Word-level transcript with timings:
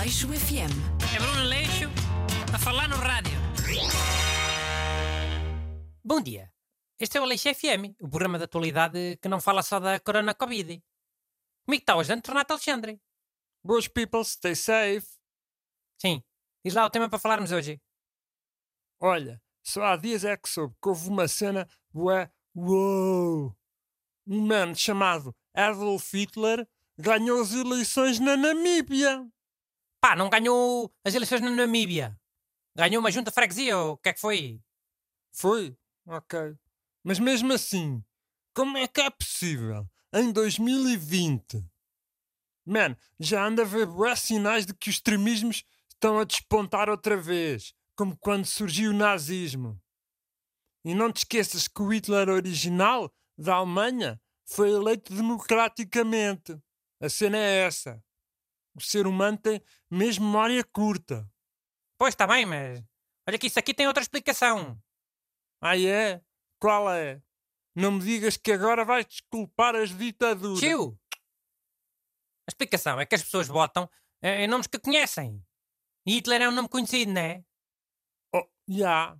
Aleixo 0.00 0.28
FM. 0.28 0.72
É 1.14 1.18
Bruno 1.18 1.44
Leixo 1.44 1.84
a 2.54 2.58
falar 2.58 2.88
no 2.88 2.96
rádio. 2.96 3.38
Bom 6.02 6.22
dia. 6.22 6.50
Este 6.98 7.18
é 7.18 7.20
o 7.20 7.24
Aleixo 7.24 7.54
FM, 7.54 8.00
o 8.00 8.08
programa 8.08 8.38
de 8.38 8.44
atualidade 8.44 9.18
que 9.20 9.28
não 9.28 9.42
fala 9.42 9.62
só 9.62 9.78
da 9.78 10.00
Corona 10.00 10.32
Covid. 10.32 10.82
Comigo 11.66 11.82
está 11.82 11.96
hoje 11.96 12.14
Renato 12.14 12.54
Alexandre. 12.54 12.98
Boas 13.62 13.88
people, 13.88 14.24
stay 14.24 14.56
safe. 14.56 15.06
Sim. 16.00 16.24
Diz 16.64 16.72
lá 16.72 16.86
o 16.86 16.90
tema 16.90 17.06
para 17.10 17.18
falarmos 17.18 17.52
hoje. 17.52 17.78
Olha, 18.98 19.38
só 19.62 19.82
há 19.84 19.96
dias 19.98 20.24
é 20.24 20.34
que 20.34 20.48
soube 20.48 20.74
que 20.82 20.88
houve 20.88 21.10
uma 21.10 21.28
cena 21.28 21.68
bué, 21.92 22.32
uou. 22.56 23.54
Um 24.26 24.46
man 24.46 24.74
chamado 24.74 25.36
Adolf 25.52 26.14
Hitler 26.14 26.66
ganhou 26.96 27.42
as 27.42 27.52
eleições 27.52 28.18
na 28.18 28.34
Namíbia. 28.34 29.30
Pá, 30.00 30.16
não 30.16 30.30
ganhou 30.30 30.92
as 31.04 31.14
eleições 31.14 31.40
na 31.40 31.50
Namíbia. 31.50 32.18
Ganhou 32.74 33.00
uma 33.00 33.10
junta 33.10 33.30
freguesia 33.30 33.76
ou 33.76 33.92
o 33.92 33.96
que 33.98 34.08
é 34.08 34.12
que 34.12 34.20
foi? 34.20 34.60
Foi? 35.32 35.76
Ok. 36.06 36.56
Mas 37.04 37.18
mesmo 37.18 37.52
assim, 37.52 38.02
como 38.54 38.78
é 38.78 38.88
que 38.88 39.00
é 39.00 39.10
possível? 39.10 39.86
Em 40.12 40.32
2020? 40.32 41.64
Man, 42.66 42.96
já 43.18 43.46
anda 43.46 43.62
a 43.62 43.64
ver 43.64 43.86
sinais 44.16 44.64
de 44.64 44.74
que 44.74 44.88
os 44.88 44.96
extremismos 44.96 45.64
estão 45.92 46.18
a 46.18 46.24
despontar 46.24 46.88
outra 46.88 47.16
vez, 47.16 47.74
como 47.94 48.16
quando 48.16 48.46
surgiu 48.46 48.90
o 48.90 48.94
nazismo. 48.94 49.80
E 50.84 50.94
não 50.94 51.12
te 51.12 51.18
esqueças 51.18 51.68
que 51.68 51.82
o 51.82 51.92
Hitler 51.92 52.28
original, 52.28 53.12
da 53.36 53.56
Alemanha, 53.56 54.20
foi 54.46 54.70
eleito 54.70 55.14
democraticamente. 55.14 56.58
A 57.00 57.08
cena 57.08 57.36
é 57.36 57.66
essa. 57.66 58.02
O 58.74 58.80
ser 58.80 59.06
humano 59.06 59.38
tem 59.38 59.62
mesmo 59.90 60.24
memória 60.24 60.62
curta. 60.64 61.28
Pois 61.98 62.14
está 62.14 62.26
bem, 62.26 62.46
mas 62.46 62.82
olha 63.28 63.38
que 63.38 63.46
isso 63.46 63.58
aqui 63.58 63.74
tem 63.74 63.86
outra 63.86 64.02
explicação. 64.02 64.80
Ah, 65.60 65.78
é? 65.78 66.22
Qual 66.58 66.90
é? 66.92 67.22
Não 67.74 67.92
me 67.92 68.00
digas 68.00 68.36
que 68.36 68.52
agora 68.52 68.84
vais 68.84 69.06
desculpar 69.06 69.74
as 69.74 69.90
ditaduras. 69.96 70.60
Tio! 70.60 70.98
A 72.46 72.50
explicação 72.50 72.98
é 72.98 73.06
que 73.06 73.14
as 73.14 73.22
pessoas 73.22 73.48
votam 73.48 73.88
em 74.22 74.48
nomes 74.48 74.66
que 74.66 74.78
conhecem. 74.78 75.44
E 76.06 76.14
Hitler 76.14 76.42
é 76.42 76.48
um 76.48 76.52
nome 76.52 76.68
conhecido, 76.68 77.12
não 77.12 77.20
é? 77.20 77.44
Oh, 78.34 78.48
já. 78.68 79.16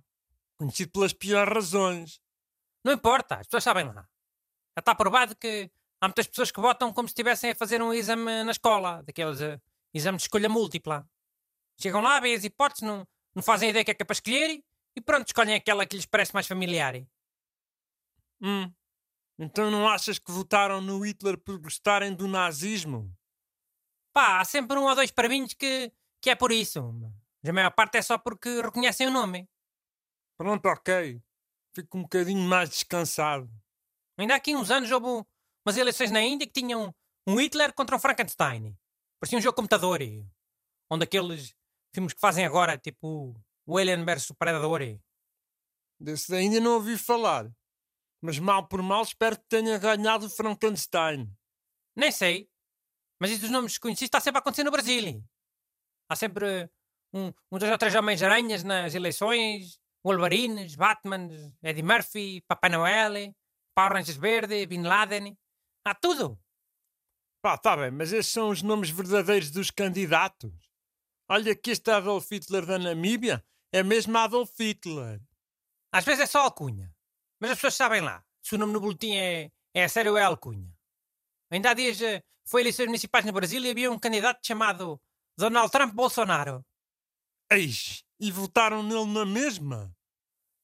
Conhecido 0.57 0.91
pelas 0.91 1.13
piores 1.13 1.53
razões. 1.53 2.21
Não 2.83 2.93
importa, 2.93 3.35
as 3.35 3.47
pessoas 3.47 3.63
sabem 3.63 3.85
lá. 3.85 4.01
Já 4.75 4.79
está 4.79 4.95
provado 4.95 5.35
que 5.35 5.71
há 6.01 6.07
muitas 6.07 6.27
pessoas 6.27 6.51
que 6.51 6.59
votam 6.59 6.91
como 6.91 7.07
se 7.07 7.11
estivessem 7.11 7.51
a 7.51 7.55
fazer 7.55 7.81
um 7.81 7.93
exame 7.93 8.43
na 8.43 8.51
escola, 8.51 9.03
daqueles 9.03 9.39
uh, 9.39 9.61
exames 9.93 10.23
de 10.23 10.25
escolha 10.25 10.49
múltipla. 10.49 11.07
Chegam 11.79 12.01
lá, 12.01 12.19
veem 12.19 12.35
as 12.35 12.43
hipóteses, 12.43 12.81
não, 12.81 13.07
não 13.35 13.43
fazem 13.43 13.69
ideia 13.69 13.85
que 13.85 13.91
é 13.91 13.93
que 13.93 14.01
é 14.01 14.05
para 14.05 14.13
escolher 14.13 14.63
e 14.95 15.01
pronto, 15.01 15.27
escolhem 15.27 15.55
aquela 15.55 15.85
que 15.85 15.95
lhes 15.95 16.05
parece 16.05 16.33
mais 16.33 16.47
familiar. 16.47 16.95
Hum. 18.41 18.73
Então 19.37 19.71
não 19.71 19.87
achas 19.87 20.19
que 20.19 20.31
votaram 20.31 20.81
no 20.81 20.99
Hitler 21.05 21.37
por 21.37 21.57
gostarem 21.59 22.13
do 22.13 22.27
nazismo? 22.27 23.15
Pá, 24.13 24.41
há 24.41 24.45
sempre 24.45 24.77
um 24.77 24.83
ou 24.83 24.95
dois 24.95 25.11
parvinhos 25.11 25.53
que, 25.53 25.91
que 26.19 26.29
é 26.29 26.35
por 26.35 26.51
isso. 26.51 26.83
Mas 27.41 27.49
a 27.49 27.53
maior 27.53 27.71
parte 27.71 27.97
é 27.97 28.01
só 28.01 28.17
porque 28.17 28.61
reconhecem 28.61 29.07
o 29.07 29.11
nome. 29.11 29.47
Pronto, 30.37 30.65
ok. 30.67 31.21
Fico 31.73 31.97
um 31.97 32.01
bocadinho 32.03 32.41
mais 32.41 32.69
descansado. 32.69 33.49
Ainda 34.17 34.33
há 34.33 34.37
aqui 34.37 34.55
uns 34.55 34.69
anos 34.69 34.91
houve 34.91 35.25
umas 35.65 35.77
eleições 35.77 36.11
na 36.11 36.21
Índia 36.21 36.47
que 36.47 36.53
tinham 36.53 36.93
um 37.27 37.35
Hitler 37.39 37.73
contra 37.73 37.95
um 37.95 37.99
Frankenstein. 37.99 38.75
Parecia 39.19 39.37
um 39.37 39.41
jogo 39.41 39.53
de 39.53 39.55
computador. 39.57 39.99
Onde 40.89 41.03
aqueles 41.03 41.55
filmes 41.93 42.13
que 42.13 42.19
fazem 42.19 42.45
agora, 42.45 42.77
tipo 42.77 43.35
o 43.65 43.77
Alien 43.77 44.03
vs 44.03 44.31
Predador. 44.37 44.81
Desse 45.99 46.33
ainda 46.35 46.59
não 46.59 46.73
ouvi 46.75 46.97
falar. 46.97 47.51
Mas 48.21 48.39
mal 48.39 48.67
por 48.67 48.81
mal 48.81 49.03
espero 49.03 49.37
que 49.37 49.45
tenha 49.47 49.77
ganhado 49.77 50.25
o 50.25 50.29
Frankenstein. 50.29 51.31
Nem 51.95 52.11
sei. 52.11 52.49
Mas 53.19 53.31
isso 53.31 53.41
dos 53.41 53.51
nomes 53.51 53.73
desconhecidos 53.73 54.07
está 54.07 54.19
sempre 54.19 54.39
a 54.39 54.41
acontecer 54.41 54.63
no 54.63 54.71
Brasil. 54.71 55.23
Há 56.09 56.15
sempre 56.15 56.69
um, 57.13 57.31
um 57.51 57.57
dois 57.57 57.71
ou 57.71 57.77
três 57.77 57.93
Homens-Aranhas 57.93 58.63
nas 58.63 58.95
eleições, 58.95 59.79
Wolverines, 60.03 60.75
Batman, 60.75 61.29
Eddie 61.61 61.83
Murphy, 61.83 62.41
Papai 62.47 62.69
Noel, 62.69 63.35
Power 63.75 63.93
Rangers 63.93 64.17
Verde, 64.17 64.65
Bin 64.65 64.83
Laden. 64.83 65.37
Há 65.85 65.95
tudo. 65.95 66.39
Pá, 67.41 67.57
tá 67.57 67.75
bem, 67.75 67.89
mas 67.89 68.13
esses 68.13 68.31
são 68.31 68.49
os 68.49 68.61
nomes 68.61 68.89
verdadeiros 68.91 69.49
dos 69.49 69.71
candidatos. 69.71 70.53
Olha 71.27 71.55
que 71.55 71.71
este 71.71 71.89
Adolf 71.89 72.29
Hitler 72.29 72.65
da 72.65 72.77
Namíbia 72.77 73.43
é 73.71 73.81
mesmo 73.81 74.15
Adolf 74.17 74.51
Hitler. 74.59 75.19
Às 75.91 76.05
vezes 76.05 76.21
é 76.21 76.25
só 76.27 76.41
alcunha. 76.41 76.93
Mas 77.39 77.51
as 77.51 77.57
pessoas 77.57 77.75
sabem 77.75 78.01
lá. 78.01 78.23
Se 78.43 78.53
o 78.55 78.57
nome 78.57 78.73
no 78.73 78.79
boletim 78.79 79.15
é, 79.15 79.51
é 79.73 79.83
a 79.83 79.89
sério 79.89 80.11
ou 80.11 80.17
é 80.17 80.23
alcunha. 80.23 80.71
Ainda 81.49 81.71
há 81.71 81.73
dias 81.73 81.99
eh, 82.01 82.23
foi 82.45 82.61
eleições 82.61 82.85
municipais 82.85 83.25
no 83.25 83.33
Brasil 83.33 83.63
e 83.63 83.71
havia 83.71 83.91
um 83.91 83.97
candidato 83.97 84.45
chamado 84.45 85.01
Donald 85.37 85.71
Trump 85.71 85.93
Bolsonaro. 85.93 86.63
Eis, 87.49 88.05
e 88.19 88.31
votaram 88.31 88.83
nele 88.83 89.05
na 89.05 89.25
mesma? 89.25 89.95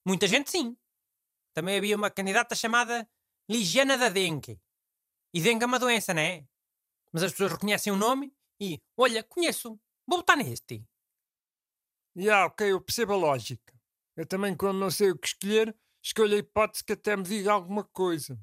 Muita 0.06 0.26
gente 0.26 0.50
sim. 0.50 0.76
Também 1.52 1.76
havia 1.76 1.96
uma 1.96 2.10
candidata 2.10 2.54
chamada 2.54 3.08
Ligiana 3.50 3.98
da 3.98 4.08
Dengue. 4.08 4.60
E 5.32 5.40
dengue 5.40 5.64
é 5.64 5.66
uma 5.66 5.78
doença, 5.78 6.14
não 6.14 6.22
é? 6.22 6.46
Mas 7.12 7.22
as 7.22 7.32
pessoas 7.32 7.52
reconhecem 7.52 7.92
o 7.92 7.96
nome 7.96 8.32
e, 8.60 8.80
olha, 8.96 9.22
conheço, 9.22 9.78
vou 10.06 10.18
votar 10.18 10.36
neste. 10.36 10.84
Já, 12.16 12.22
yeah, 12.22 12.46
ok, 12.46 12.72
eu 12.72 12.80
percebo 12.80 13.12
a 13.12 13.16
lógica. 13.16 13.78
Eu 14.16 14.26
também, 14.26 14.56
quando 14.56 14.78
não 14.78 14.90
sei 14.90 15.10
o 15.10 15.18
que 15.18 15.28
escolher, 15.28 15.76
escolho 16.02 16.34
a 16.34 16.38
hipótese 16.38 16.82
que 16.82 16.92
até 16.92 17.16
me 17.16 17.22
diga 17.22 17.52
alguma 17.52 17.84
coisa. 17.84 18.38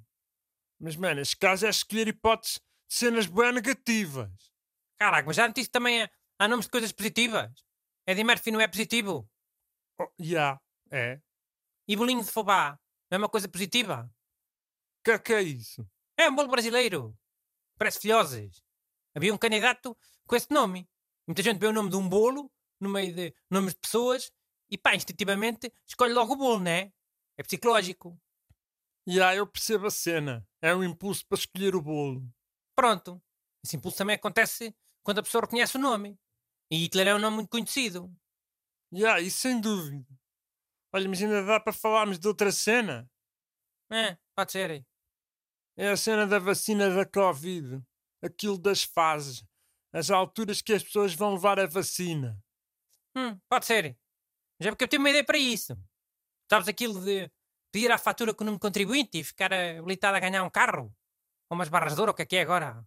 Mas, 0.80 0.96
mano, 0.96 1.20
este 1.20 1.36
caso 1.38 1.66
é 1.66 1.70
escolher 1.70 2.08
hipóteses 2.08 2.62
de 2.88 2.96
cenas 2.96 3.26
bem 3.26 3.52
negativas. 3.52 4.32
Caraca, 4.98 5.28
mas 5.28 5.36
já 5.36 5.48
disse 5.48 5.70
também 5.70 6.04
há, 6.04 6.12
há 6.40 6.48
nomes 6.48 6.66
de 6.66 6.72
coisas 6.72 6.92
positivas. 6.92 7.52
Eddie 8.08 8.24
Murphy 8.24 8.52
não 8.52 8.62
é 8.62 8.68
positivo? 8.68 9.30
Oh, 10.00 10.10
já, 10.20 10.26
yeah, 10.26 10.62
é. 10.92 11.22
E 11.88 11.96
bolinho 11.96 12.24
de 12.24 12.32
fubá 12.32 12.80
não 13.10 13.16
é 13.16 13.18
uma 13.18 13.30
coisa 13.30 13.50
positiva? 13.50 14.10
Que 15.04 15.12
é 15.12 15.20
que 15.20 15.34
é 15.34 15.42
isso? 15.42 15.88
É 16.18 16.30
um 16.30 16.36
bolo 16.36 16.48
brasileiro. 16.48 17.18
Parece 17.78 18.00
filhoses. 18.00 18.64
Havia 19.14 19.34
um 19.34 19.38
candidato 19.38 19.98
com 20.26 20.36
esse 20.36 20.52
nome. 20.52 20.90
Muita 21.28 21.42
gente 21.44 21.60
vê 21.60 21.68
o 21.68 21.74
nome 21.74 21.90
de 21.90 21.96
um 21.96 22.08
bolo 22.08 22.52
no 22.80 22.90
meio 22.90 23.14
de 23.14 23.34
nomes 23.50 23.74
de 23.74 23.80
pessoas 23.80 24.32
e 24.70 24.78
pá, 24.78 24.96
instintivamente 24.96 25.72
escolhe 25.86 26.14
logo 26.14 26.34
o 26.34 26.38
bolo, 26.38 26.60
não 26.60 26.72
é? 26.72 26.92
É 27.38 27.44
psicológico. 27.44 28.20
E 29.08 29.22
aí 29.22 29.38
eu 29.38 29.48
percebo 29.48 29.88
a 29.88 29.92
cena. 29.92 30.48
É 30.62 30.74
um 30.74 30.84
impulso 30.84 31.26
para 31.28 31.38
escolher 31.38 31.76
o 31.76 31.82
bolo. 31.82 32.28
Pronto. 32.76 33.22
Esse 33.64 33.76
impulso 33.76 33.98
também 33.98 34.16
acontece 34.16 34.76
quando 35.04 35.20
a 35.20 35.24
pessoa 35.24 35.44
reconhece 35.44 35.78
o 35.78 35.80
nome. 35.80 36.18
E 36.72 36.78
Hitler 36.78 37.08
é 37.08 37.16
um 37.16 37.20
nome 37.20 37.36
muito 37.38 37.50
conhecido. 37.50 38.12
E 38.92 39.06
aí, 39.06 39.30
sem 39.30 39.60
dúvida. 39.60 40.08
Olha, 40.94 41.10
mas 41.10 41.22
ainda 41.22 41.44
dá 41.44 41.60
para 41.60 41.74
falarmos 41.74 42.18
de 42.18 42.28
outra 42.28 42.52
cena? 42.52 43.10
É, 43.92 44.18
pode 44.36 44.52
ser. 44.52 44.86
É 45.78 45.90
a 45.90 45.98
cena 45.98 46.26
da 46.26 46.40
vacina 46.40 46.90
da 46.90 47.06
Covid. 47.06 47.82
Aquilo 48.24 48.58
das 48.58 48.84
fases. 48.84 49.44
As 49.94 50.10
alturas 50.10 50.62
que 50.62 50.74
as 50.74 50.84
pessoas 50.84 51.14
vão 51.14 51.34
levar 51.34 51.60
a 51.60 51.68
vacina. 51.68 52.38
Hum, 53.16 53.40
pode 53.50 53.66
ser. 53.66 53.98
Já 54.60 54.72
porque 54.72 54.86
eu 54.86 54.88
tenho 54.88 55.02
uma 55.02 55.10
ideia 55.10 55.24
para 55.24 55.38
isso. 55.38 55.78
Sabes 56.50 56.68
aquilo 56.68 57.04
de 57.04 57.30
pedir 57.72 57.92
a 57.92 57.98
fatura 57.98 58.34
com 58.34 58.44
o 58.44 58.46
número 58.46 58.60
contribuinte 58.60 59.20
e 59.20 59.24
ficar 59.24 59.54
habilitado 59.54 60.16
a 60.16 60.20
ganhar 60.20 60.44
um 60.44 60.50
carro? 60.50 60.94
Ou 61.50 61.56
umas 61.56 61.70
barras 61.70 61.96
de 61.96 62.00
ouro, 62.00 62.12
o 62.12 62.16
que 62.16 62.22
é 62.22 62.26
que 62.26 62.36
é 62.38 62.42
agora? 62.42 62.86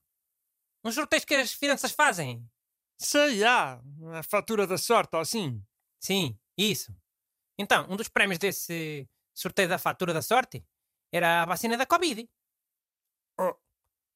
Uns 0.84 0.94
sorteios 0.94 1.24
que 1.24 1.34
as 1.34 1.52
finanças 1.52 1.92
fazem. 1.92 2.48
Sei, 3.00 3.44
ah, 3.44 3.80
a 4.14 4.22
fatura 4.22 4.66
da 4.66 4.78
sorte, 4.78 5.14
ou 5.14 5.20
assim. 5.20 5.62
Sim, 6.00 6.38
isso. 6.56 6.94
Então, 7.58 7.86
um 7.90 7.96
dos 7.96 8.08
prémios 8.08 8.38
desse 8.38 9.08
sorteio 9.34 9.68
da 9.68 9.78
fatura 9.78 10.12
da 10.12 10.22
sorte 10.22 10.64
era 11.12 11.42
a 11.42 11.46
vacina 11.46 11.76
da 11.76 11.86
Covid. 11.86 12.28
Oh, 13.40 13.54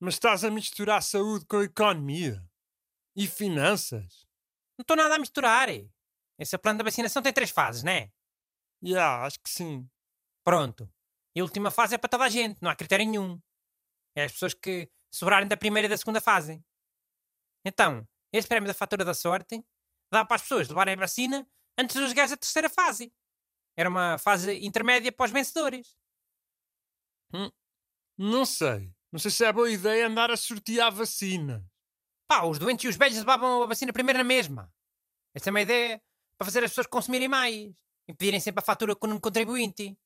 mas 0.00 0.14
estás 0.14 0.44
a 0.44 0.50
misturar 0.50 1.02
saúde 1.02 1.46
com 1.46 1.62
economia 1.62 2.44
e 3.16 3.26
finanças? 3.26 4.26
Não 4.78 4.82
estou 4.82 4.96
nada 4.96 5.14
a 5.14 5.18
misturar. 5.18 5.68
Esse 6.38 6.58
plano 6.58 6.78
da 6.78 6.84
vacinação 6.84 7.22
tem 7.22 7.32
três 7.32 7.50
fases, 7.50 7.82
não 7.82 7.92
é? 7.92 8.10
Já, 8.82 8.88
yeah, 8.88 9.26
acho 9.26 9.38
que 9.40 9.50
sim. 9.50 9.88
Pronto. 10.44 10.92
E 11.36 11.40
a 11.40 11.44
última 11.44 11.70
fase 11.70 11.94
é 11.94 11.98
para 11.98 12.08
toda 12.08 12.24
a 12.24 12.28
gente, 12.28 12.60
não 12.60 12.70
há 12.70 12.74
critério 12.74 13.06
nenhum. 13.06 13.40
É 14.16 14.24
as 14.24 14.32
pessoas 14.32 14.54
que 14.54 14.90
sobrarem 15.10 15.48
da 15.48 15.56
primeira 15.56 15.86
e 15.86 15.88
da 15.88 15.96
segunda 15.96 16.20
fase. 16.20 16.62
Então, 17.64 18.06
esse 18.32 18.48
prémio 18.48 18.66
da 18.66 18.74
fatura 18.74 19.04
da 19.04 19.14
sorte 19.14 19.64
dá 20.12 20.24
para 20.24 20.36
as 20.36 20.42
pessoas 20.42 20.68
levarem 20.68 20.94
a 20.94 20.98
vacina 20.98 21.48
antes 21.78 21.96
dos 21.96 22.12
gajos 22.12 22.32
da 22.32 22.36
terceira 22.36 22.68
fase. 22.68 23.12
Era 23.76 23.88
uma 23.88 24.18
fase 24.18 24.52
intermédia 24.64 25.12
para 25.12 25.26
os 25.26 25.32
vencedores. 25.32 25.96
Hum, 27.32 27.50
não 28.18 28.44
sei. 28.44 28.92
Não 29.12 29.18
sei 29.18 29.30
se 29.30 29.44
é 29.44 29.52
boa 29.52 29.70
ideia 29.70 30.06
andar 30.06 30.30
a 30.30 30.36
sortear 30.38 30.90
vacina. 30.90 31.62
Pá, 32.26 32.44
os 32.44 32.58
doentes 32.58 32.86
e 32.86 32.88
os 32.88 32.96
velhos 32.96 33.18
levavam 33.18 33.62
a 33.62 33.66
vacina 33.66 33.92
primeiro 33.92 34.18
na 34.18 34.24
mesma. 34.24 34.72
Essa 35.34 35.50
é 35.50 35.52
uma 35.52 35.60
ideia 35.60 36.02
para 36.38 36.46
fazer 36.46 36.64
as 36.64 36.70
pessoas 36.70 36.86
consumirem 36.86 37.28
mais 37.28 37.70
e 38.08 38.14
pedirem 38.14 38.40
sempre 38.40 38.62
a 38.62 38.64
fatura 38.64 38.96
como 38.96 39.20
contribuinte 39.20 39.98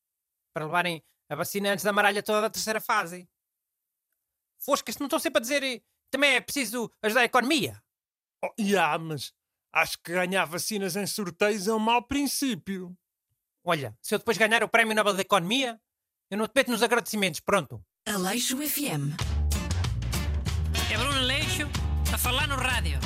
para 0.52 0.64
levarem 0.64 1.04
a 1.28 1.36
vacina 1.36 1.70
antes 1.70 1.84
da 1.84 1.92
maralha 1.92 2.20
toda 2.20 2.40
da 2.40 2.50
terceira 2.50 2.80
fase. 2.80 3.28
Foscas, 4.58 4.98
não 4.98 5.06
estão 5.06 5.20
sempre 5.20 5.38
a 5.38 5.40
dizer 5.40 5.62
eh, 5.62 5.82
também 6.10 6.34
é 6.34 6.40
preciso 6.40 6.90
ajudar 7.00 7.20
a 7.20 7.26
economia. 7.26 7.80
Oh, 8.42 8.52
yeah, 8.58 8.98
mas 8.98 9.32
acho 9.72 9.98
que 10.02 10.12
ganhar 10.12 10.46
vacinas 10.46 10.96
em 10.96 11.06
sorteios 11.06 11.68
é 11.68 11.72
um 11.72 11.78
mau 11.78 12.02
princípio. 12.02 12.96
Olha, 13.62 13.96
se 14.02 14.14
eu 14.14 14.18
depois 14.18 14.36
ganhar 14.36 14.64
o 14.64 14.68
Prémio 14.68 14.96
Nobel 14.96 15.14
da 15.14 15.22
Economia, 15.22 15.80
eu 16.28 16.38
não 16.38 16.48
te 16.48 16.52
meto 16.56 16.72
nos 16.72 16.82
agradecimentos, 16.82 17.38
pronto. 17.38 17.84
Aleixo 18.08 18.56
FM. 18.56 19.14
É 20.92 20.96
Bruno 20.96 21.22
Leixo 21.22 21.68
a 22.14 22.16
falar 22.16 22.46
no 22.46 22.54
rádio. 22.54 23.00